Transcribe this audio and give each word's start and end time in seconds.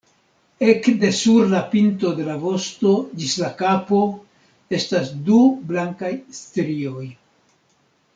Ekde 0.69 1.09
sur 1.17 1.45
la 1.49 1.59
pinto 1.73 2.13
de 2.19 2.23
la 2.29 2.37
vosto 2.45 2.93
ĝis 3.19 3.35
la 3.41 3.49
kapo 3.61 3.99
estas 4.79 5.13
du 5.29 5.39
blankaj 5.73 6.11
strioj. 6.39 7.05